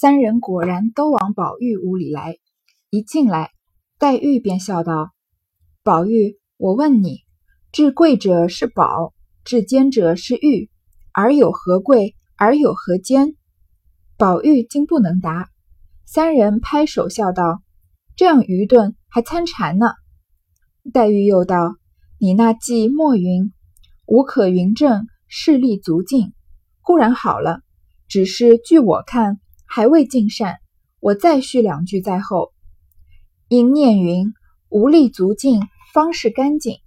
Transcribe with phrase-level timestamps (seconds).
[0.00, 2.36] 三人果然都往宝玉屋里来，
[2.88, 3.50] 一进来，
[3.98, 5.10] 黛玉便笑道
[5.82, 7.22] ：“宝玉，我问你，
[7.72, 10.70] 至贵者是宝，至坚者是玉，
[11.12, 13.34] 而有何贵，而有何坚？”
[14.16, 15.48] 宝玉竟不能答。
[16.04, 17.60] 三人拍手笑道
[18.14, 19.88] ：“这样愚钝，还参禅呢！”
[20.94, 21.74] 黛玉又道
[22.20, 23.52] ：“你那计莫云，
[24.06, 26.34] 无可云证，势力足尽，
[26.82, 27.62] 固然好了，
[28.06, 30.56] 只是据我看。”还未尽善，
[30.98, 32.52] 我再续两句在后。
[33.48, 34.32] 因念云
[34.70, 35.60] ：“无力足尽，
[35.92, 36.78] 方是干净。”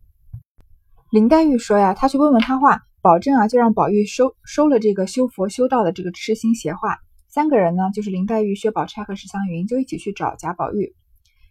[1.11, 6.97] 林黛玉说呀，她去问问他话，保证啊，就让宝玉收收了这个修佛修道的这个痴心邪话。
[7.29, 10.95] 三个人呢，就是林黛玉、薛宝钗和史湘云，就一起去找贾宝玉。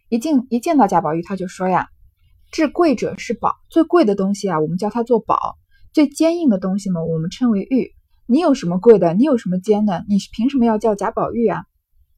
[0.09, 1.87] 一进一见到贾宝玉，他就说呀
[2.51, 5.37] ：“至贵者是宝，最贵的东西啊，我们叫它做宝；
[5.93, 7.93] 最坚硬的东西嘛，我们称为玉。”
[8.31, 9.13] 你有什么贵的？
[9.13, 10.05] 你有什么尖的？
[10.07, 11.65] 你凭什么要叫贾宝玉啊？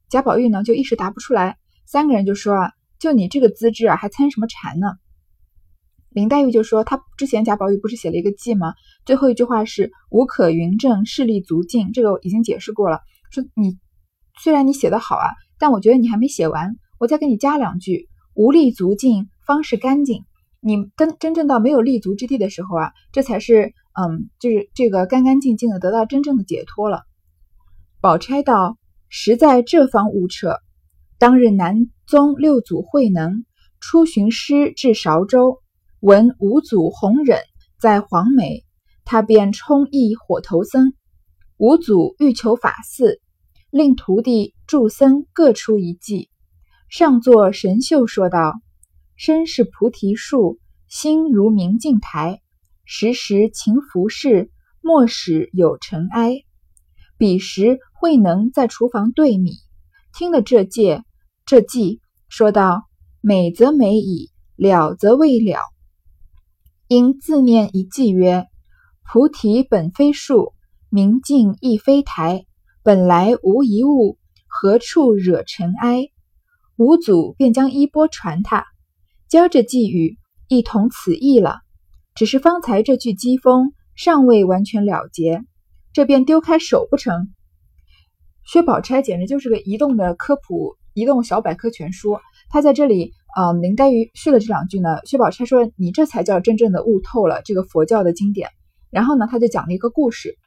[0.09, 1.57] 贾宝玉呢，就一时答不出来。
[1.87, 4.93] 三个人就说啊，就你这个资质啊，还参什么禅呢？
[6.11, 8.75] 林黛玉就说，他之前贾宝玉不是写了一个记吗？
[9.07, 12.99] 最后一句话是无可云证，势力足尽，这个已经解释过了。
[13.31, 13.79] 说你
[14.39, 20.25] 虽然你写的好啊，但我觉得你还没写完，我再给你加两句：无力足尽，方是干净。
[20.61, 23.73] 你跟真正到没有立足之地的时候啊，这才是。
[23.93, 27.03] 嗯，就是这个干干净净的得到真正的解脱了。
[28.01, 28.77] 宝钗道
[29.07, 30.57] ：“实在这方误彻。
[31.19, 33.45] 当日南宗六祖慧能
[33.79, 35.59] 出巡师至韶州，
[35.99, 37.39] 闻五祖弘忍
[37.79, 38.65] 在黄梅，
[39.05, 40.93] 他便充议火头僧。
[41.57, 43.21] 五祖欲求法寺，
[43.69, 46.29] 令徒弟助僧各出一计。
[46.89, 48.55] 上座神秀说道
[49.15, 52.41] ：‘身是菩提树，心如明镜台。’”
[52.85, 54.49] 时时勤拂拭，
[54.81, 56.43] 莫使有尘埃。
[57.17, 59.51] 彼时慧能在厨房兑米，
[60.13, 61.03] 听了这戒
[61.45, 62.83] 这计，说道
[63.21, 65.59] ：“美则美矣，了则未了。”
[66.87, 68.47] 因自念一计曰
[69.09, 70.53] ：“菩提本非树，
[70.89, 72.45] 明镜亦非台，
[72.83, 76.09] 本来无一物，何处惹尘埃？”
[76.75, 78.65] 五祖便将衣钵传他，
[79.29, 81.62] 教这寄语，一同此意了。
[82.15, 85.43] 只是方才这句讥讽尚未完全了结，
[85.93, 87.29] 这便丢开手不成？
[88.45, 92.19] 薛宝钗简直就是个移动的科普、移动小百科全书。
[92.49, 94.97] 他在这里，呃，林黛玉续了这两句呢。
[95.05, 98.49] 薛宝钗说：“你这才叫真正的悟透了这个佛教的经典。”
[98.91, 100.37] 然后呢，他就讲了一个故事。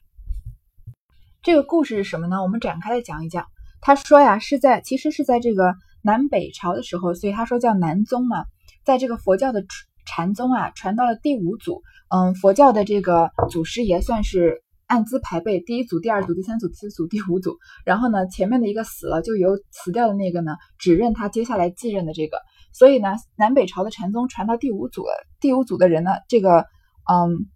[1.43, 2.43] 这个故事是什么呢？
[2.43, 3.47] 我们展开来讲一讲。
[3.81, 8.45] 他说呀，是在其实是在这个南北朝的时候，所以他说叫南宗嘛，
[8.85, 9.65] 在这个佛教的。
[10.07, 11.83] 禅宗啊，传到了第五祖。
[12.09, 17.59] 嗯，佛教的这个祖师爷算是按资排辈，第一祖、第二祖、第三祖、第四祖、第五祖。
[17.85, 22.39] 然后呢，前面的一个死了，就由死掉的那个呢，指认他接下来继任的这个。
[22.73, 25.13] 所以呢，南北朝的禅宗传到第五祖了。
[25.41, 26.65] 第五祖的人呢，这个
[27.11, 27.47] 嗯，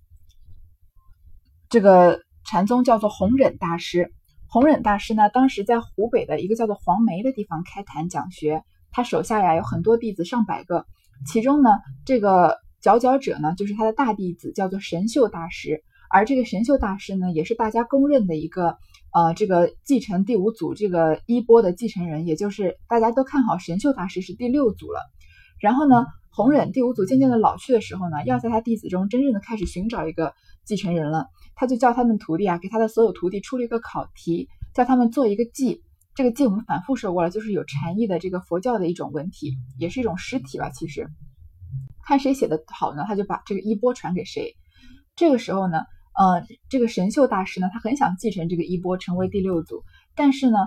[1.69, 4.13] 这个禅宗叫做弘忍大师。
[4.49, 10.87] 弘忍大师呢，当时在湖北的一个叫做黄梅的地方开坛讲学，他手下呀有很多弟子，上百个。
[11.27, 11.71] 其中呢，
[12.05, 15.83] 这个佼佼者呢，就是他的大弟子，叫做神秀大师。
[16.13, 18.79] 而这个神秀大师呢，也是大家公认的一个，
[19.13, 25.01] 呃，这个继承第五组这个衣钵的继承人，也就是大家都看好神秀大师是第六组了。
[25.61, 30.33] 然后呢，弘忍第五组渐渐的老去的时候呢，要在他弟子中真正的开始寻找一个
[30.65, 31.27] 继承人了。
[31.55, 35.83] 他就叫他们徒弟啊，给他的所有徒弟出了一个考题，叫他们做一个记。
[36.21, 40.69] 这个记我们反复说过了，就是有禅意的这个佛教的一种文体，也是一种诗体吧。
[40.69, 41.09] 其实
[42.05, 44.55] 看谁写的好呢，他就把这个衣钵传给谁。
[45.17, 45.79] 这个时候呢，
[46.15, 49.83] 呃，这个神秀大师呢，他很想继承这个衣钵，成为第六祖，
[50.15, 50.59] 但是呢，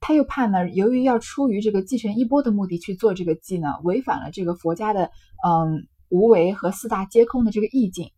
[0.00, 5.10] 他又怕呢，由于要出于这个继承衣钵的目的去做这个记呢，违反了这个佛家的
[5.46, 8.12] 嗯无为和四大皆空的这个意境，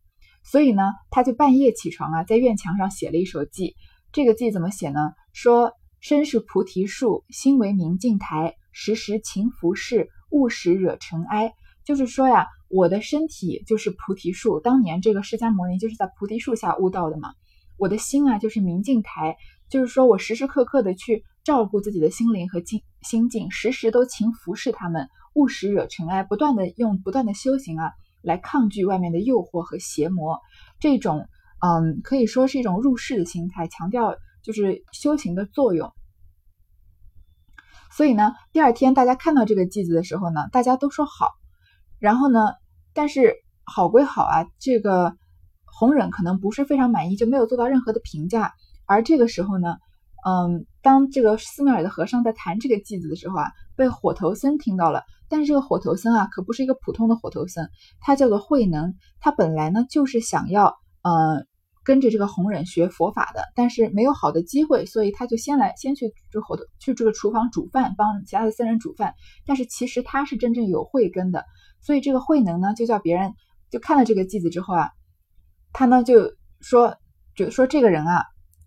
[0.45, 3.75] 所以呢，他就半夜起床啊，在院墙上写了一首记。
[4.13, 5.11] 这个记怎么写呢？
[5.33, 5.73] 说。
[6.03, 8.55] 身是菩提树，心为明镜台。
[8.73, 11.53] 时时勤拂拭，勿使惹尘埃。
[11.85, 14.59] 就是说呀，我的身体就是菩提树。
[14.59, 17.29] 当年这个释迦牟尼就是在菩提树下悟道的嘛。
[17.77, 19.37] 我的心啊，就是明镜台。
[19.69, 26.23] 就是说我时时刻刻的去照顾自己的心灵和境心境，时时都勤拂拭他们，勿使惹尘埃。
[26.23, 30.41] 不断的用不断的修行啊，来抗拒外面的诱惑和邪魔。
[30.81, 31.29] 这种
[31.65, 34.17] 嗯，可以说是一种入世的心态，强调。
[34.43, 35.91] 就是修行的作用，
[37.95, 41.29] 所以呢，第二天大家看到这个句子的时候呢，大家都说好。
[41.99, 42.39] 然后呢，
[42.93, 45.15] 但是好归好啊，这个
[45.65, 48.51] 弘忍可能不是非常满意，就没有做到任何的评价。
[48.85, 49.77] 而这个时候呢，
[50.27, 55.03] 嗯，当这个寺庙里的和尚在弹这个偈子的时候啊，被火头僧听到了。
[55.29, 57.69] 但是这个火头僧啊，可不是一个普通的火头僧，
[58.01, 58.93] 他叫做慧能。
[59.21, 61.45] 他本来呢就是想要呃
[61.83, 69.13] 跟着这个弘忍学佛法的，但是没有好的机会，所以他就先来先去这火头去这个厨房煮饭，帮其他的僧人煮饭。
[69.45, 71.45] 但是其实他是真正有慧根的，
[71.81, 73.33] 所以这个慧能呢就叫别人
[73.69, 74.91] 就看了这个偈子之后啊，
[75.71, 76.95] 他呢就说
[77.35, 78.23] 就说这个人啊。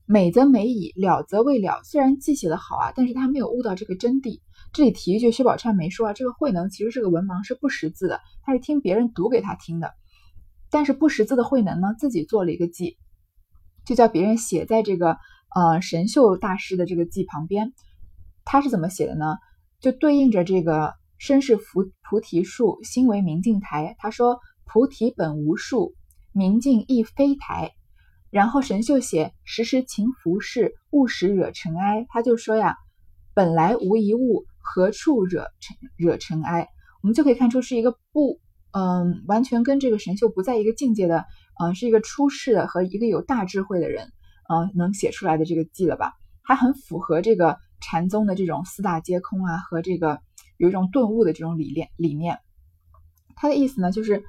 [0.09, 1.81] 美则美矣，了则未了。
[1.83, 4.41] 虽然记写的好啊，但是他没有悟到这个真谛。
[4.73, 9.95] 这里提一句，薛宝钗没说啊，这个慧能其实是个文盲，是不识字的，他是听别人读给他听的。
[10.71, 12.99] 但是不识字的慧能呢，自己做了一个记，
[13.87, 15.17] 就叫别人写在这个
[15.55, 17.73] 呃神秀大师的这个记旁边。
[18.45, 19.39] 他是怎么写的呢？
[19.81, 23.95] 就对应着这个身是菩菩提树，心为明镜台。
[23.99, 25.95] 他说菩提本无树，
[26.33, 27.73] 明镜亦非台。
[28.31, 32.07] 然后神秀写时时勤拂拭，勿使惹尘埃。
[32.09, 32.77] 他就说呀，
[33.35, 36.69] 本来无一物，何处惹尘惹尘埃？
[37.03, 38.41] 我们就可以看出是一个不，
[38.73, 41.25] 嗯，完全跟这个神秀不在一个境界的，
[41.59, 44.13] 嗯，是一个出世的和一个有大智慧的人，
[44.49, 46.15] 嗯，能写出来的这个记了吧？
[46.43, 50.21] 还很符合这个禅宗的这种四大皆空啊，和这个
[50.57, 52.39] 有一种顿悟的这种理念理念。
[53.35, 54.25] 他的意思呢，就是。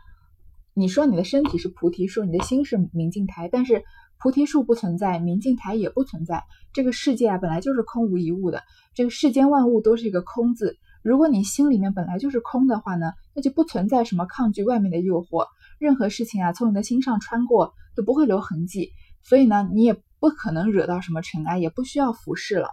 [0.80, 3.84] 你说你的身体是菩提树，你的心是明镜台，但是
[4.20, 6.44] 菩提树不存在，明镜台也不存在。
[6.72, 8.62] 这个世界啊，本来就是空无一物的，
[8.94, 10.78] 这个世间万物都是一个空字。
[11.02, 15.48] 如果你心里面本来就是空的话呢，那就不存在什么抗拒外面的诱惑，
[15.80, 18.92] 任何事情啊，从你的心上穿过都不会留痕迹。
[19.24, 22.70] 所以呢，你也不可能惹到什么尘埃，也不需要服侍了。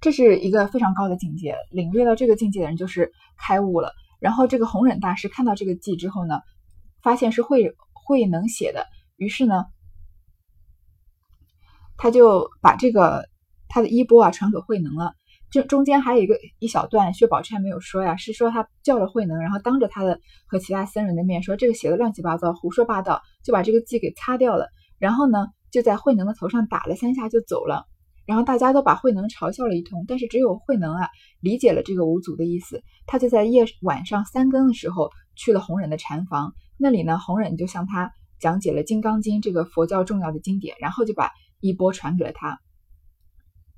[0.00, 3.92] 这是一个非常高的境界，领略到这个境界的人就是开悟了。
[4.20, 6.40] 然后这个弘忍大师看到这个偈之后呢。
[7.02, 8.86] 发现是慧慧能写的，
[9.16, 9.66] 于是呢，
[11.98, 13.28] 他就把这个
[13.68, 15.12] 他的衣钵啊传给慧能了。
[15.54, 20.18] 这中间还有一个一小段，薛宝钗没有说呀，是说他叫了慧能，然后当着他的
[20.48, 24.66] 和其他僧人的面说这个写的乱七八糟，胡说八道，就把这个记给擦掉了。
[24.98, 27.84] 然后呢，就在慧能的头上打了三下就走了。
[28.26, 31.08] 然后大家都把慧能嘲笑了一通，但是只有慧能啊
[31.38, 36.52] 理解了这个五祖的意思，他就在夜晚上三更的时候去了弘忍的禅房。
[36.76, 38.10] 那里呢，弘忍就向他
[38.40, 41.30] 讲解了《金刚经》这个佛教重要的经典，然后就把
[41.60, 42.58] 衣钵传给了他。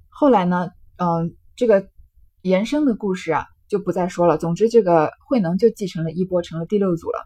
[0.08, 1.88] 后来呢，嗯，这个
[2.42, 4.38] 延伸的故事啊就不再说了。
[4.38, 7.18] 总之，这个慧能就继承了衣钵，成了第六祖了。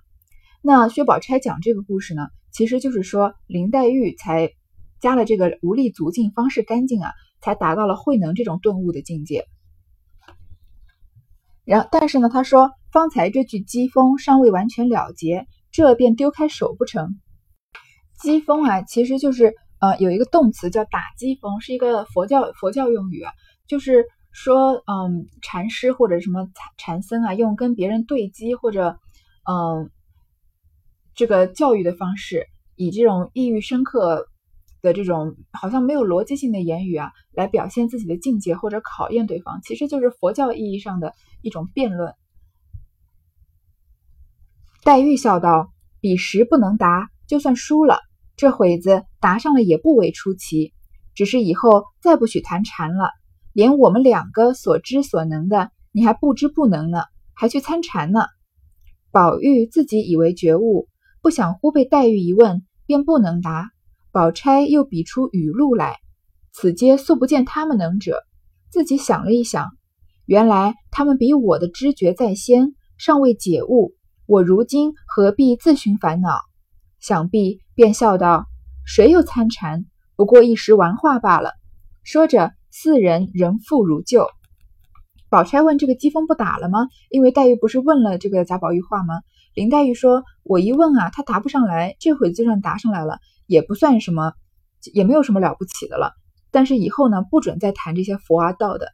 [0.63, 4.51] 那薛宝钗讲这个故事呢，其实就是说林黛玉才
[5.01, 7.11] 加了这个无力足尽方是干净啊，
[7.41, 9.47] 才达到了慧能这种顿悟的境界。
[11.65, 15.47] 然但是呢，他说方才这句讥讽尚未完全了结。
[15.73, 17.21] 这便丢开手不成？
[18.21, 23.33] 击风啊，其实就是呃有一个动词叫打击风，是一个佛教佛教用语啊，
[23.69, 28.99] 就是说嗯禅师或者什么禅禅僧啊，用跟别人对击或者
[29.51, 29.91] 嗯
[31.15, 32.47] 这个教育的方式，
[32.77, 34.29] 以这种意欲深刻
[34.83, 41.13] 的这种好像没有逻辑性的言语啊，来表现自己的境界或者考验对方，其实就是佛教意义上的
[41.43, 42.15] 一种辩论。
[44.83, 48.01] 黛玉笑道：“彼时不能答，就算输了，
[48.35, 50.73] 这会子答上了也不为出奇。
[51.15, 53.11] 只是以后再不许谈禅了，
[53.53, 57.03] 连我们两个所知所能的，你还不知不能呢，
[57.35, 58.21] 还去参禅呢。”
[59.13, 60.89] 宝玉自己以为觉悟，
[61.21, 63.71] 不想忽被黛玉一问，便不能答。
[64.13, 65.99] 宝钗又比出语录来，
[66.53, 68.23] 此皆素不见他们能者。
[68.71, 69.71] 自己想了一想，
[70.27, 73.95] 原来他们比我的知觉在先，尚未解悟。
[74.27, 76.41] 我如今何必自寻烦恼？
[77.01, 78.47] 想必便笑道
[78.87, 79.87] ：“谁又参禅？
[80.15, 81.53] 不过一时玩话罢了。”
[82.05, 84.27] 说着，四人仍复如旧。
[85.29, 89.21] 宝钗问：“这个机锋不打了吗？”因为黛玉不是问了这个贾宝玉话吗？
[89.55, 91.97] 林黛玉说：“我一问啊，他答不上来。
[92.01, 94.33] 这会就算答上来了，也不算什么，
[94.93, 96.13] 也没有什么了不起的了。
[96.51, 98.89] 但是以后呢，不准再谈这些佛啊道的，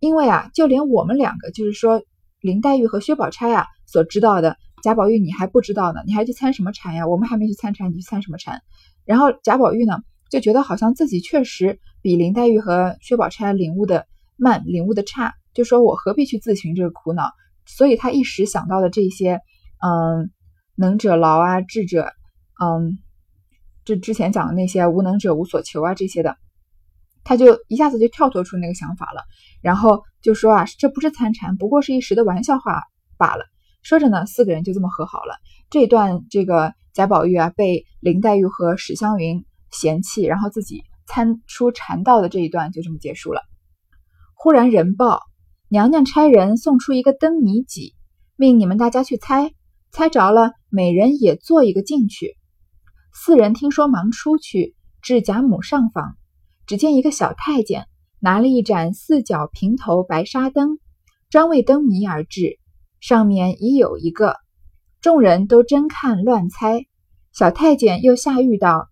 [0.00, 2.02] 因为啊，就连我们两个，就是说
[2.40, 7.06] 林黛玉和薛宝钗啊所知道的。”贾宝玉，你还不知道呢，你还去参什么禅呀？
[7.06, 8.60] 我们还没去参禅，你去参什么禅？
[9.06, 9.98] 然后贾宝玉呢，
[10.34, 17.30] 就觉得好像自己确实比林黛玉和薛宝钗领悟的慢，领悟的差，就说我何必去自寻这个苦恼？
[17.66, 19.38] 所以他一时想到的这些，
[19.78, 20.32] 嗯，
[20.74, 22.08] 能者劳啊，智者，
[22.60, 22.98] 嗯，
[23.84, 26.36] 这之前讲的那些无能者无所求啊这些的，
[27.22, 29.22] 他就一下子就跳脱出那个想法了，
[29.62, 32.82] 然后就说啊，这不是参禅，不过是一时的玩笑话
[33.16, 33.44] 罢了。
[33.82, 35.36] 说着呢，四个人就这么和好了。
[35.70, 43.42] 这段这个贾宝玉啊，被林黛玉和史湘云嫌弃，然后自己参出禅道的这一段就这么结束了。
[44.34, 45.20] 忽然人报，
[45.68, 47.94] 娘娘差人送出一个灯谜几，
[48.36, 49.52] 命你们大家去猜，
[49.90, 52.36] 猜着了，每人也做一个进去。
[53.12, 56.16] 四人听说，忙出去至贾母上房，
[56.66, 57.86] 只见一个小太监
[58.20, 60.78] 拿了一盏四角平头白纱灯，
[61.30, 62.58] 专为灯谜而制，
[63.00, 64.36] 上面已有一个。
[65.00, 66.86] 众人都真看乱猜，
[67.32, 68.88] 小太监又下谕道：“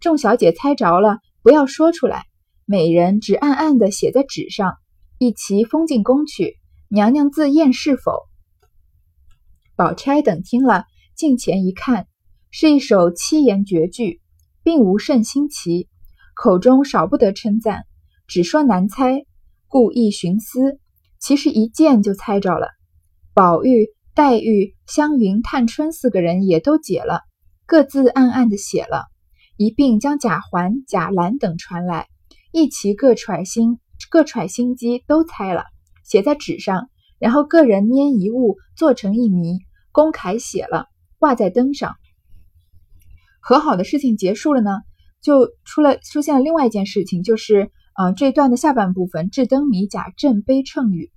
[0.00, 2.24] 众小姐猜着了，不要说出来，
[2.64, 4.74] 每人只暗暗的写在纸上，
[5.18, 6.56] 一齐封进宫去，
[6.88, 8.12] 娘娘自验是否。”
[9.76, 12.06] 宝钗等听了，近前一看。
[12.50, 14.22] 是一首七言绝句，
[14.62, 15.86] 并无甚新奇，
[16.34, 17.84] 口中少不得称赞，
[18.26, 19.26] 只说难猜，
[19.66, 20.80] 故意寻思。
[21.20, 22.68] 其实一见就猜着了。
[23.34, 27.20] 宝玉、黛玉、湘云、探春四个人也都解了，
[27.66, 29.04] 各自暗暗的写了，
[29.58, 32.06] 一并将贾环、贾兰等传来，
[32.52, 35.64] 一齐各揣心各揣心机，都猜了，
[36.04, 36.88] 写在纸上，
[37.18, 39.58] 然后个人拈一物做成一谜，
[39.90, 40.86] 公楷写了，
[41.18, 41.96] 挂在灯上。
[43.40, 44.70] 和好的事情结束了呢，
[45.20, 51.10] 就出了出现了另外一件事情，就是嗯这段的下半部分智灯谜贾政悲称语，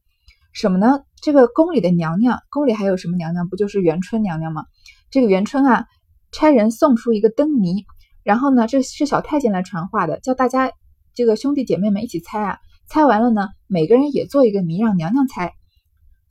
[0.52, 1.04] 什么呢？
[1.22, 3.48] 这个宫里的娘娘，宫里还有什么娘娘？
[3.48, 4.66] 不就是元春娘娘吗？
[5.12, 5.86] 这个元春啊，
[6.32, 7.86] 差人送出一个灯谜，
[8.24, 10.72] 然后呢，这是小太监来传话的，叫大家
[11.14, 15.54] 这个兄弟姐妹们一起猜啊，猜完了呢，每个人也做一个谜让娘娘猜，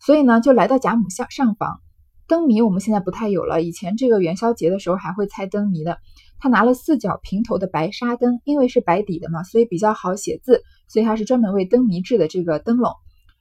[0.01, 1.81] 所以呢，就来到贾母下上房。
[2.27, 5.99] 灯谜我们现在不太有了，以前这个元宵节的时候还会猜灯谜的。
[6.39, 12.93] 他拿了四角平头的白纱灯，因为是白底的嘛，所以比较好写字，所以他是专门为灯谜制的这个灯笼。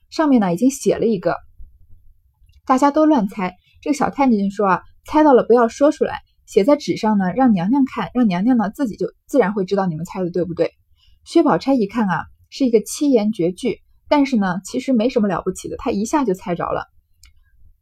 [0.10, 1.36] 上面呢已经写了一个，
[2.66, 3.56] 大家都乱猜。
[3.82, 10.72] 这个小太监就说啊，猜到了不要说出来，写在纸上呢，让娘娘看，让娘娘呢自己就自然会知道你们猜的对不对。
[11.24, 16.88] 薛宝钗一看啊，是一个七言绝句，但是呢其实没什么了不起的，她一下就猜着了。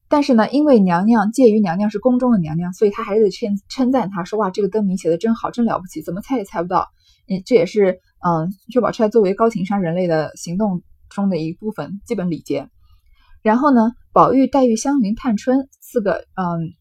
[0.09, 6.89] 但是呢，因为娘娘介于娘娘是宫中的娘娘，所以她还是得称称赞她说哇，这个灯谜写的真好，真了不起，怎么猜也猜不到。
[7.29, 12.67] 嗯，这也是嗯，薛宝钗作为高情商人类的行动中的一部分基本礼节。
[13.41, 16.73] 然后呢，宝玉、黛玉、湘云、探春四个，嗯，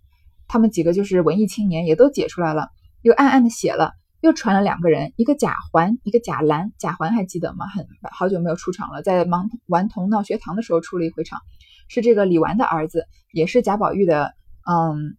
[0.49, 2.69] 他们几个就是文艺青年，也都解出来了，
[3.03, 6.73] 又暗暗的写了，又传了两个人，一个贾环，一个贾兰。
[6.79, 7.67] 贾环还记得吗？
[7.67, 11.41] 很好久没有出场了，在盲顽童闹学堂的时候出了一回场。
[11.89, 14.35] 是这个李纨的儿子，也是贾宝玉的
[14.69, 15.17] 嗯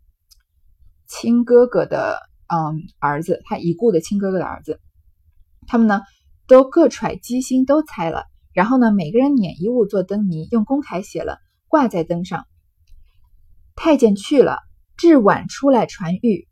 [1.07, 4.81] 亲哥哥的嗯儿子，他已故的亲哥哥的儿子。
[5.65, 6.01] 他们呢
[6.46, 8.25] 都各揣机心，都猜了。
[8.53, 12.46] 然后呢，每个人捻一物做灯谜，用公楷写了，挂在灯上。
[13.75, 14.57] 太监去了，
[14.97, 16.47] 至晚出来传谕：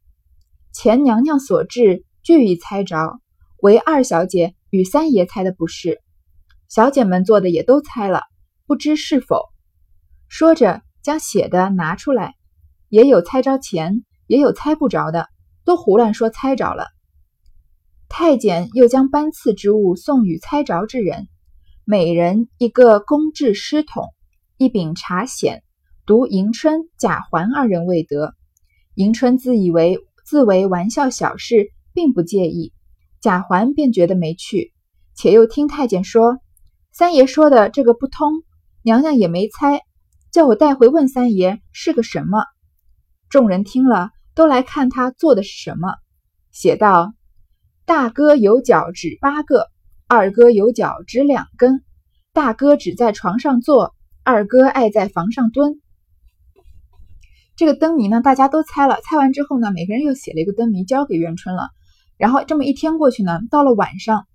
[0.71, 3.19] 前娘娘所制，俱已猜着，
[3.61, 5.99] 唯二小姐与三爷猜的不是。
[6.69, 8.21] 小姐们做的也都猜了，
[8.67, 9.41] 不知是否。
[10.27, 12.35] 说着，将写的拿出来，
[12.89, 15.27] 也有猜着钱，也有猜不着的，
[15.63, 16.87] 都胡乱说猜着了。
[18.07, 21.27] 太监又将班次之物送与猜着之人，
[21.83, 24.13] 每人一个公制诗筒，
[24.57, 25.61] 一柄茶筅，
[26.05, 28.35] 独迎春、贾环二人未得。
[28.93, 32.73] 迎春自以为自为玩笑小事，并不介意；
[33.21, 34.71] 贾环便觉得没趣，
[35.15, 36.37] 且又听太监说
[36.91, 38.43] 三爷说的这个不通，
[38.83, 39.81] 娘娘也没猜。
[40.31, 42.43] 叫我带回问三爷是个什么？
[43.27, 45.95] 众人听了，都来看他做的是什么。
[46.51, 47.13] 写道：
[47.83, 49.71] 大哥有脚趾八个，
[50.07, 51.83] 二哥有脚趾两根。
[52.31, 55.81] 大哥只在床上坐，二哥爱在房上蹲。
[57.55, 58.99] 这个灯谜呢，大家都猜了。
[59.01, 61.69] 猜完之后呢，每个人又写了一个灯谜交给元春了。
[62.17, 64.27] 然后这么一天过去呢，到了晚上，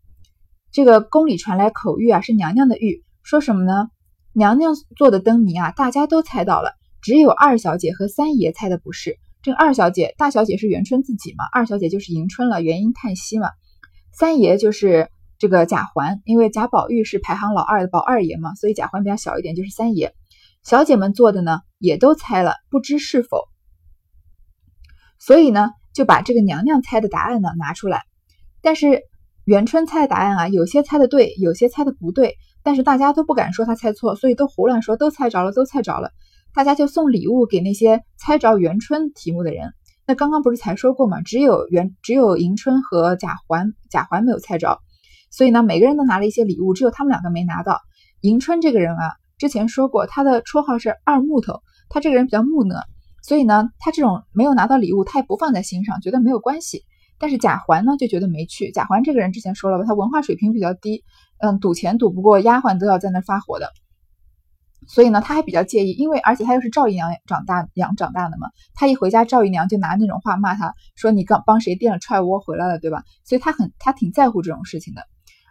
[0.72, 3.88] 这个宫里传来口谕啊，是娘娘的谕，说什么呢？
[4.32, 6.72] 娘娘做的灯谜啊，大家都猜到了，
[7.02, 9.18] 只有二小姐和三爷猜的不是。
[9.42, 13.48] 这个二小姐，大小姐是元春自己嘛，二小姐就是迎春了，元婴叹息嘛。
[14.12, 20.14] 三爷就是这个贾环，因为贾宝玉是排行老二的宝二爷嘛，所以贾环比较小一点，就是三爷。
[20.62, 23.49] 小姐们做的呢，也都猜了，不知是否。
[25.18, 28.02] 所以呢，就把这个娘娘猜的答案呢拿出来。
[28.62, 29.02] 但是
[29.44, 32.37] 元春猜的答案啊，有些猜的对，有些猜的不对。
[32.62, 36.10] 但是大家都不敢说他猜错，所以都胡乱说，都猜着了，都猜着了。
[36.52, 39.72] 大家就送礼物给那些猜着元春题目的人。
[40.06, 41.22] 那刚刚不是才说过吗？
[41.22, 44.78] 只有元，只有迎春和贾环，贾环没有猜着。
[45.30, 47.80] 所以呢，每个人都拿了一些礼物，只有他们两个没拿到。
[48.20, 52.85] 迎春这个人啊，之前说过，他的绰号是二木头，他这个人比较木讷，
[53.23, 56.85] 所以呢，他这种没有拿到礼物，他也不放在心上，觉得没有关系。
[57.18, 58.70] 但是贾环呢，就觉得没趣。
[58.70, 61.04] 贾环这个人之前说了吧，他文化水平比较低。
[61.37, 63.70] 嗯，赌钱赌不过，丫鬟都要在那发火的。
[64.87, 73.04] 所以呢，他还比较介意，因为而且他又是赵姨娘长大养长大的嘛，他一回家，赵姨娘就拿那种话骂他，说你刚帮谁垫了踹窝回来了，对吧？
[73.25, 75.02] 所以他很他挺在乎这种事情的。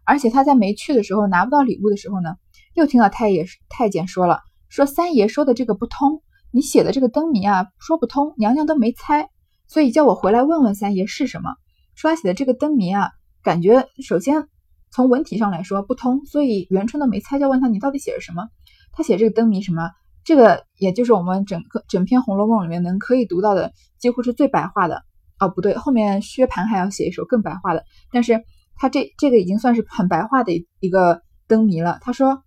[0.05, 2.35] 而且他在没去的时候拿不到礼物的时候呢，
[2.73, 9.29] 又听到太爷太监说了，说三爷说的这个不通，你写的这个灯谜啊说不通，娘娘都没猜，
[9.67, 11.51] 所以叫我回来问问三爷是什么。
[11.95, 13.11] 说他写的这个灯谜啊，
[13.43, 14.47] 感觉首先
[14.91, 18.47] 从文体上来说不通，所以元春都没猜，就问他你到底写了什么。
[18.91, 19.91] 他写这个灯谜什么？
[20.23, 25.03] 这个也就是我们整个整篇《红楼梦》里面能可以读到的，几乎是最白话的。
[25.39, 27.83] 哦，不对，后面薛蟠还要写一首更白话的。
[28.11, 28.43] 但是
[28.75, 31.97] 他这这个已经算是很白话的一个灯谜了。
[32.01, 32.43] 他说：“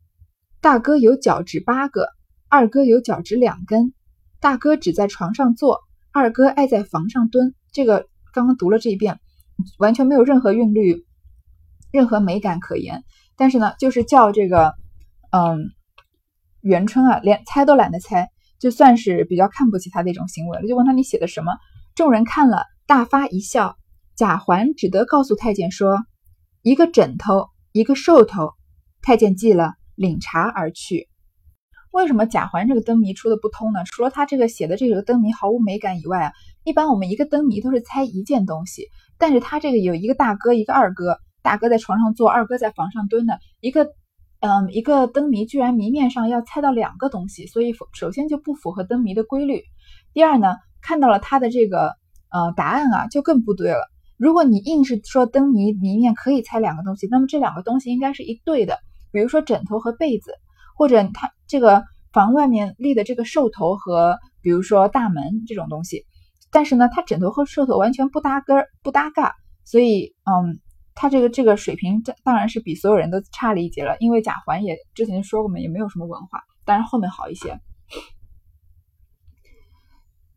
[0.61, 2.09] 大哥有脚趾八个，
[2.53, 3.95] 二哥有脚趾两根。
[4.39, 5.81] 大哥只在床上坐，
[6.13, 9.21] 二哥爱在房上蹲。”这个刚刚读了这一遍，
[9.79, 11.07] 完全没有任何韵律，
[11.91, 13.05] 任何美感可言。
[13.39, 14.75] 但是呢，就是叫这个，
[15.31, 15.73] 嗯。
[16.61, 18.29] 元春啊，连猜都懒得猜，
[18.61, 20.69] 就算是比较看不起他的一种行为了。
[20.69, 21.55] 就问他你写的什么？
[21.97, 23.77] 众人看了，大发一笑。
[24.15, 25.99] 贾环只得告诉太监说
[26.63, 28.53] ：“一个枕头，一个兽头。”
[29.03, 31.09] 太监记了，领茶而去。
[31.93, 33.85] 为什么贾环这个灯谜出的不通呢？
[33.85, 36.33] 除了他这个写的这个灯谜毫无美感以外啊，
[36.65, 43.89] 一般我们一个灯谜都是猜一件东西，但是他这个有一个大哥，一个二哥，大哥在床上坐，二哥在房上蹲的一个。
[44.45, 49.63] 嗯，一个灯谜居然谜面上要猜到两个东西，所以首先就不符合灯谜的规律。
[50.13, 51.95] 第二呢，看到了他的这个
[52.29, 53.89] 呃答案啊，就更不对了。
[54.17, 58.81] 如果你硬是说灯谜谜面可以猜两个东西，那么这两个东西应该是一对的。
[59.13, 60.33] 比如说枕头和被子，
[60.83, 66.07] 或者他这个房外面立的这个兽头和比如说大门这种东西，
[66.51, 70.59] 但是呢，它枕头和兽头完全不搭根儿不搭嘎，所以嗯。
[70.95, 73.97] 他这个这个水平，当然是比所有人都差了一截了。
[73.99, 77.59] 因为贾环也之前说过嘛，也没有什么文化，当然后面好一些。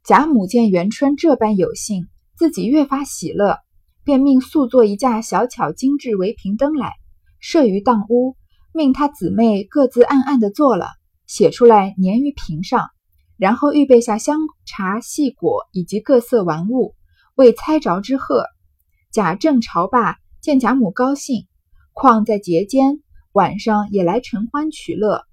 [0.06, 3.58] 贾母见元春这般有幸，自己越发喜乐，
[4.06, 6.94] 便命速做一架小巧精致围屏灯来，
[7.42, 8.38] 设于当屋，
[8.76, 10.90] 命他姊妹各自暗暗的做了，
[11.26, 12.90] 写出来粘于屏上，
[13.38, 16.94] 然后预备下香茶细果以及各色玩物，
[17.36, 18.46] 为猜着之贺。
[19.12, 20.18] 贾政朝罢。
[20.42, 21.48] 见贾母高兴，
[21.92, 23.00] 况在节间，
[23.32, 25.24] 晚上也来承欢取乐，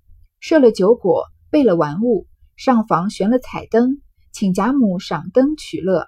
[0.40, 2.26] 设了酒果，备了玩物，
[2.56, 4.00] 上房悬了彩灯，
[4.32, 6.06] 请贾母赏灯取乐。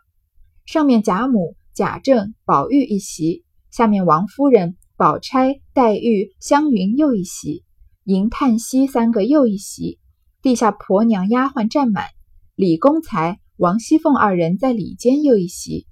[0.65, 7.63] 上面贾母、贾政、宝玉一席，下面王夫人、宝钗、黛玉、湘云又一席，
[8.05, 9.99] 迎、叹息三个又一席，
[10.41, 12.07] 地下婆娘丫鬟占满，
[12.55, 15.87] 李公才、王熙凤二人在里间又一席。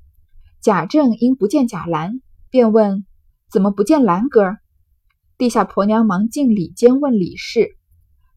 [0.63, 2.23] 贾政因不见贾兰。
[2.49, 3.05] 便问
[3.53, 4.57] ：“怎么不见兰哥？”
[5.37, 7.77] 地下婆娘忙进里间问李氏。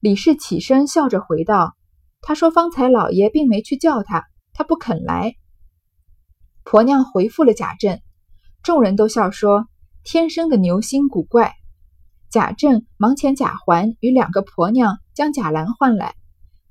[0.02, 1.78] 李氏起身笑着回道
[2.20, 5.36] ：“他说方才老爷并没去叫他，他不肯来。”
[6.66, 8.02] 婆娘回复了贾政，
[8.62, 9.70] 众人都笑说
[10.06, 11.54] ：“天生的牛心古怪。”
[12.32, 16.16] 贾政忙遣贾环与两个婆娘将贾兰唤来，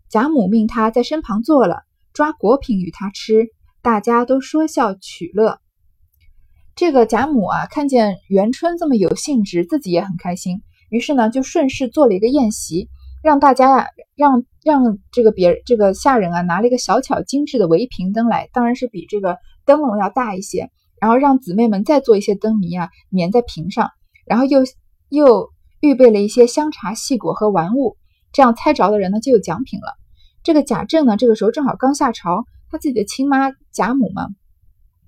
[0.09, 3.49] 贾母命他在身旁坐了，抓果品与他吃，
[3.83, 5.59] 大家都说笑取乐。
[6.77, 12.89] 这个贾母啊，看见元春这么有兴致，自己也很开心，于是呢，就顺势做了一个宴席，
[13.23, 20.71] 让大家呀，让让这个别这个下人啊，拿了一个小巧精致的围屏灯来，当然是比这个灯笼要大一些，
[21.05, 23.91] 然后让姊妹们再做一些灯谜啊，粘在屏上，
[24.25, 24.61] 然后又
[25.11, 27.99] 又预备了一些香茶细果和玩物，
[28.33, 29.93] 这样猜着的人呢就有奖品了。
[30.43, 34.29] 这个贾政呢，这个时候正好刚下朝，他自己的亲妈贾母嘛，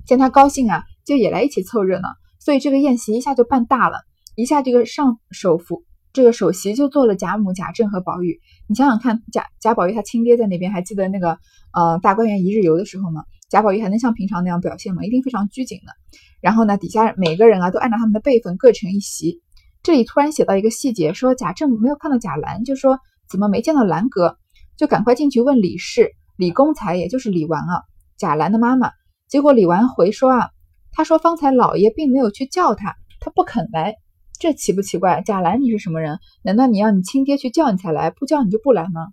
[0.04, 0.84] 见他高兴啊。
[1.06, 2.08] 就也来一起凑热闹，
[2.40, 3.98] 所以这个宴席一下就办大了，
[4.34, 8.40] 一下这个上首府这个首席就做了贾母、贾政和宝玉。
[8.66, 11.38] 你想想看，贾贾宝玉他亲爹在那边，还记得那个
[11.72, 13.22] 呃大观园一日游的时候吗？
[13.48, 15.04] 贾宝玉还能像平常那样表现吗？
[15.04, 15.92] 一定非常拘谨的。
[16.40, 19.40] 然后呢，底下每个人啊都按照他们的辈分各成一席。
[19.82, 24.36] 这里突然写到一个细节，说贾政没有看到贾兰，就说怎么没见到兰哥，
[24.76, 27.82] 就赶快进去问李氏、李公才，也就是李纨啊，
[28.16, 28.90] 贾兰的妈妈。
[29.28, 30.50] 结果李纨回说啊。
[30.98, 33.96] 他说：“方才老爷并没有去叫他，他不肯来，
[34.40, 35.20] 这奇不奇怪？
[35.26, 36.18] 贾兰，你是什么人？
[36.42, 38.08] 难道你要你亲爹去叫你才来？
[38.08, 39.08] 不叫你就不来吗？”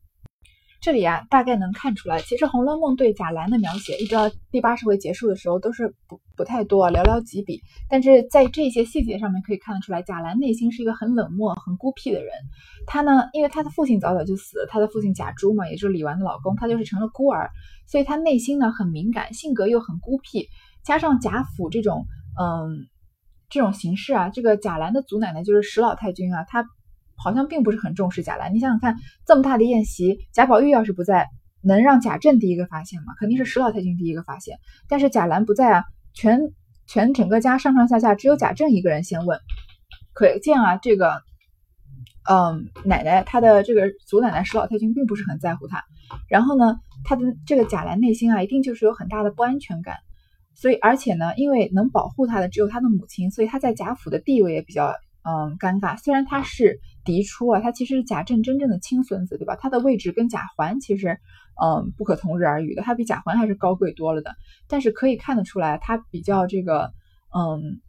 [0.83, 7.61] 这里啊，大概能看出来，其实《红楼梦》对贾兰的描写，一直到第八十回结束的时候，都是不不太多，寥寥几笔。
[7.89, 12.33] 但是在这些细节上面可以看得出来，贾兰内心是一个很冷漠、很孤僻的人。
[12.85, 17.49] 他呢，因为他的父亲早早就死了，他的父亲贾珠嘛，也就是李纨的老公，他就是成了孤儿，
[17.87, 20.49] 所以他内心呢很敏感，性格又很孤僻。
[20.83, 22.05] 加上贾府这种，
[22.37, 22.87] 嗯，
[23.49, 26.65] 这种形式啊，这个贾兰的祖奶奶就是石老太君啊，她
[27.23, 28.53] 好像并不是很重视贾兰。
[28.53, 31.27] 你想想看，这么大的宴席，贾宝玉要是不在，
[31.61, 33.13] 能让贾政第一个发现吗？
[33.19, 34.57] 肯定是史老太君第一个发现。
[34.89, 35.83] 但是贾兰不在啊，
[36.13, 36.39] 全
[36.87, 39.39] 全整个家上上下下只有贾政一个人先问，
[40.13, 41.21] 可见啊，这个。
[42.25, 45.83] 嗯，奶奶她的这个祖奶奶史老太君并不是很在乎她，
[46.29, 49.97] 然后呢，她的这个贾兰内心啊，一定就是有很大的不安全感，
[50.55, 55.97] 所以而且呢，因为能保护她的只有她的母亲，所以她在贾府的地位也比较嗯尴尬。
[55.97, 59.55] 虽然她是嫡出啊，他其实是贾政真正的亲孙子，对吧？
[59.55, 61.17] 他的位置跟贾环其实
[61.61, 64.35] 嗯不可同日而语的，他比贾环还是高贵多了的。
[64.67, 66.91] 但是可以看得出来，他比较这个
[67.35, 67.81] 嗯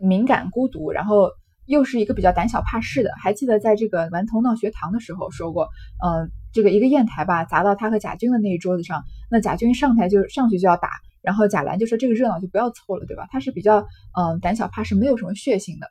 [0.00, 1.30] 敏感孤独，然后。
[1.66, 5.70] 又是一个比较胆小怕事的，还记得在这个顽童闹学堂的时候说过，
[6.04, 10.90] 嗯，这个一个砚台吧砸到他和贾军的那一桌子上，那贾军上台就上去就要打，
[11.22, 13.26] 然后贾兰就说这个热闹就不要凑了，对吧？
[13.30, 13.80] 他是比较
[14.12, 15.88] 嗯胆小怕事，没有什么血性的，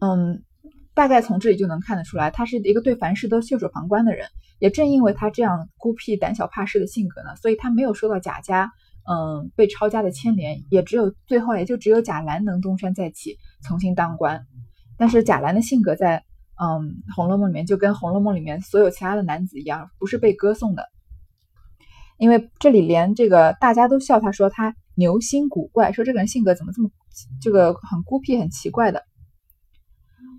[0.00, 0.42] 嗯，
[0.94, 4.26] 大概从这里就能看得出来，他是一个对凡事都袖手旁观的人。
[4.58, 8.70] 也正因为他这样孤僻、胆小怕事的性格呢，所以他没有受到贾家。
[9.10, 14.46] 嗯，被抄家的牵连，也只有最后也就只有贾兰能东山再起，重新当官。
[14.98, 16.22] 但是贾兰的性格在
[16.62, 20.84] 嗯《红楼梦》里面就跟《红楼梦》里面所有其他的男子一样，不是被歌颂的。
[22.18, 26.90] 因为这里连这个大家都笑他说他牛心古怪，说这个人性格怎么这么
[27.40, 29.02] 这个很孤僻很奇怪的。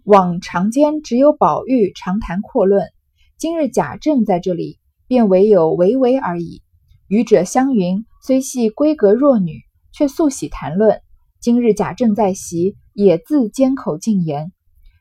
[0.03, 2.87] 往常间只有宝玉长谈阔论，
[3.37, 6.61] 今日贾政在这里，便唯有唯唯而已。
[7.07, 8.05] 愚者相云。
[8.23, 9.61] 虽系闺阁弱女，
[9.91, 11.01] 却素喜谈论。
[11.39, 14.51] 今日贾政在席，也自缄口禁言。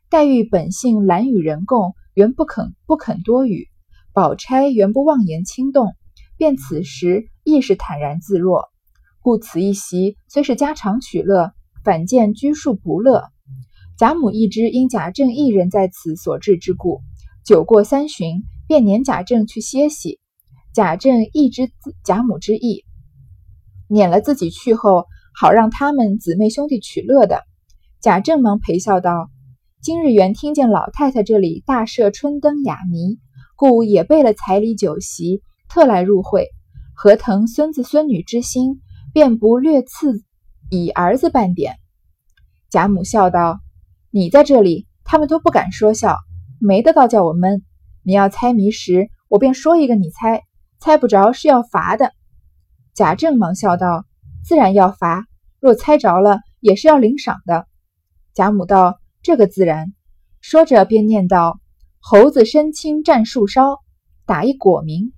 [0.09, 3.69] 黛玉本性懒与人共，原不肯不肯多语。
[4.15, 5.95] 宝钗原不妄言轻动，
[6.39, 8.71] 便此时亦是坦然自若。
[9.21, 11.53] 故此一席虽是家常取乐，
[11.85, 13.25] 反见拘束不乐。
[14.01, 17.03] 贾母亦知因贾政一人在此所致之故，
[17.45, 20.19] 酒过三巡，便撵贾政去歇息。
[20.73, 21.71] 贾政亦知
[22.03, 22.87] 贾母之意。
[23.89, 25.05] 撵了自己去后，
[25.39, 27.43] 好让他们姊妹兄弟取乐的。
[28.01, 29.29] 贾政忙陪笑道
[29.85, 33.19] ：“今日原听见老太太这里大设春灯雅谜，
[33.55, 36.49] 故也备了彩礼酒席，特来入会，
[36.95, 38.81] 何腾孙子孙女之心，
[39.13, 40.23] 便不略赐
[40.71, 41.75] 以儿子半点。”
[42.73, 43.61] 贾母笑道
[44.13, 46.19] ：“你在这里，他们都不敢说笑，
[46.59, 47.63] 没得到叫我闷。
[48.03, 50.43] 你要猜谜时，我便说一个，你猜，
[50.81, 52.13] 猜不着是要罚的。”
[52.93, 54.05] 贾政忙笑道
[54.45, 55.27] ：“自然要罚，
[55.61, 57.67] 若猜着了，也是要领赏的。”
[58.35, 59.93] 贾母道：“这个自然。”
[60.43, 61.61] 说着便念道
[62.03, 63.79] ：“猴子身轻战树梢，
[64.27, 65.13] 打一果名。”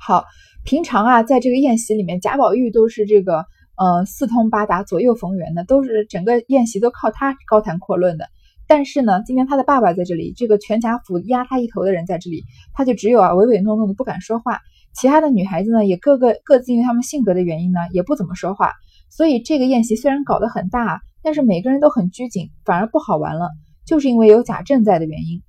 [0.00, 0.24] 好，
[0.64, 3.44] 平常啊，在这个宴席里面，贾宝玉都是这个
[3.78, 8.26] 呃四通八达、左右逢源的，都是整个宴席都靠他高谈阔论的。
[8.66, 14.60] 但是呢，今天他的爸爸在这里，这个全贾府压他一头的人在这里，他就只有啊唯唯诺诺的不敢说话。
[14.92, 18.72] 其他的女孩子呢，也各个各自因为她们性格的原因呢，也不怎么说话。
[19.08, 23.48] 所以这个宴席虽然搞得很大，但是每个人都很拘谨，反而不好玩了。
[23.86, 25.42] 就是因为有贾政在的原因。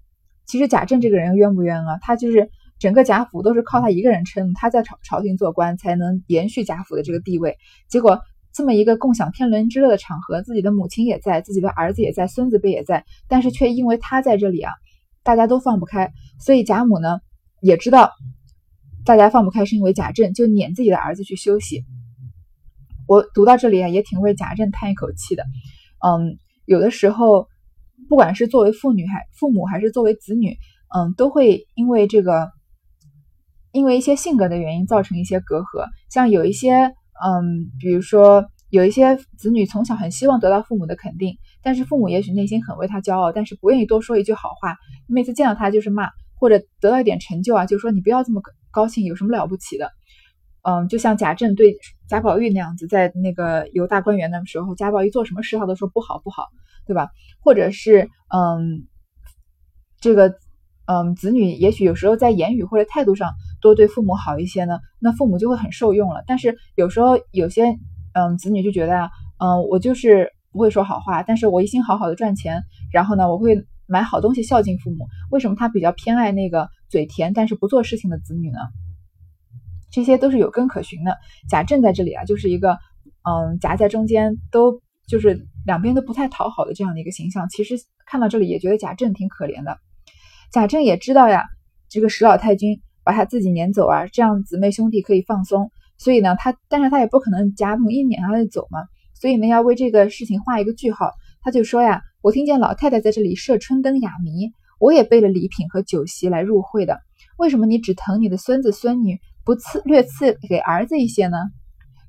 [0.45, 1.97] 其实贾政这个人冤不冤啊？
[2.01, 7.57] 他就是整个贾府都是靠他一个人撑，他在朝朝廷做官才能延续贾府的这个地位。
[7.89, 8.19] 结果
[8.53, 14.71] 这么一个共享天伦之乐的场合，自己的母亲也在，自己的儿子也在，孙子辈也在，但是却因为他在这里啊，
[15.21, 16.11] 大家都放不开。
[16.39, 17.19] 所以贾母呢
[17.61, 18.11] 也知道。
[19.05, 21.83] 大家放不开是因为贾政就撵自己的儿子去休息。
[23.07, 25.43] 我读到这里啊，也挺为贾政叹一口气的。
[26.05, 27.47] 嗯，有的时候，
[28.07, 30.57] 不管是作为父女还父母，还是作为子女，
[30.93, 32.51] 嗯，都会因为这个，
[33.71, 35.85] 因为一些性格的原因造成一些隔阂。
[36.09, 36.71] 像有一些，
[37.23, 44.77] 嗯，比如说有一些子女从小很希望得到父母的肯定，但是父母也许内心很为他骄傲，但是不愿意多说一句好话，
[45.07, 48.41] 每次见到他就是骂，或者得到一点成就啊，就说你不要这么。
[48.71, 49.91] 高兴有什么了不起的？
[50.61, 51.75] 嗯，就像贾政对
[52.07, 56.45] 贾宝玉那样子，在那个游大观园的时候，贾宝玉做什么事他都说不好不好，
[56.85, 57.09] 对吧？
[57.41, 58.85] 或者是嗯，
[59.99, 60.35] 这个
[60.91, 66.23] 嗯，子女也许有时候在言语或者态度上多对父母好一些呢，那父母就会很受用了。
[66.25, 67.77] 但是有时候有些
[68.13, 75.07] 嗯子女就觉得啊，嗯，我就是不会说好话，但是我一心好好的赚钱，然后呢，我会买好东西孝敬父母。
[75.29, 76.69] 为什么他比较偏爱那个？
[76.89, 78.57] 嘴甜但是不做事情的子女呢？
[79.91, 81.15] 这些都是有根可循的。
[81.47, 82.79] 贾政在这里啊，就是一个
[83.21, 87.47] 嗯夹在中间，都就是两边都不太讨好的这样的一个形象。
[87.47, 87.75] 其实
[88.07, 89.77] 看到这里也觉得贾政挺可怜的。
[90.51, 91.43] 贾政也知道呀，
[91.89, 98.79] 这个石老太君把他自己撵走啊，这样姊妹兄弟可以放松，所以呢，他但是他也不可能贾母一撵他就走嘛，
[99.13, 101.11] 所以呢，要为这个事情画一个句号。
[101.41, 106.99] 他就说呀，我听见老太太在这里设春灯哑谜，我也备了礼品和酒席来入会的。
[107.37, 111.37] 为什么你只疼你的孙子孙女，不赐略赐给儿子一些呢？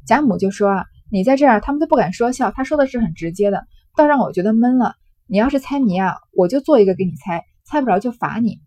[0.07, 2.51] 贾母就说啊，你在这儿，他们都不敢说笑。
[2.51, 3.65] 他说的是很直接的，
[3.97, 4.95] 倒让我觉得闷了。
[5.27, 8.59] 你要是猜谜啊，我就做一个给你猜，猜不着就罚你。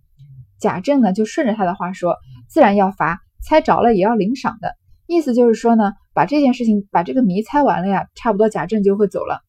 [0.60, 2.16] 贾政呢，就顺着他的话说，
[2.48, 4.76] 自然要罚，猜着了也要领赏的。
[5.08, 9.42] 意思就是说呢，把这件事情，把这个谜猜完了呀，差不多贾政就会走了。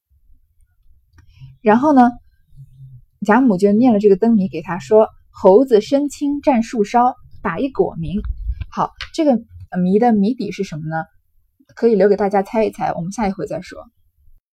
[1.62, 2.10] 然后呢，
[3.24, 8.20] 贾母就念了这个灯谜给他说：“猴子身轻蘸树梢，打一果名。”
[8.72, 9.40] 好，这个
[9.80, 11.04] 谜的谜底是什么呢？
[11.76, 13.78] 可以留给大家猜一猜，我们下一回再说。